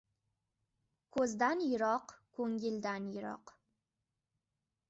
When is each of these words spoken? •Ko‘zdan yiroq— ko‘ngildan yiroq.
•Ko‘zdan 1.17 1.61
yiroq— 1.67 2.15
ko‘ngildan 2.39 3.07
yiroq. 3.17 3.55